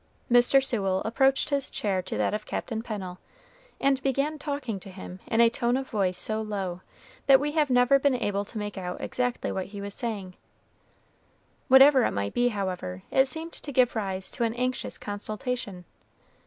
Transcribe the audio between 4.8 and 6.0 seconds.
him in a tone of